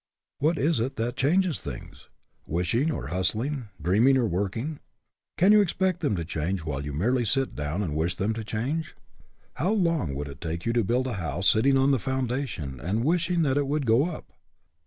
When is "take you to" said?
10.41-10.83